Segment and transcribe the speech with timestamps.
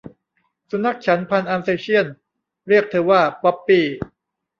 [0.69, 2.05] สุนัขฉันพันธุ์อัลเซเชี่ยน
[2.67, 3.85] เรียกเธอว่า 'ป๊อปปี้'